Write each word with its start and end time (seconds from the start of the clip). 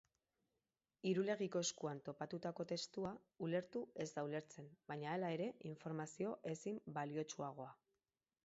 Irulegiko 1.09 1.61
eskuan 1.65 1.99
topatutako 2.07 2.65
testua, 2.71 3.11
ulertu 3.49 3.83
ez 4.05 4.09
da 4.15 4.25
ulertzen, 4.31 4.73
baina, 4.93 5.13
hala 5.13 5.33
ere, 5.37 5.51
informazio 5.75 6.37
ezin 6.55 6.81
baliotsuagoa. 6.97 7.71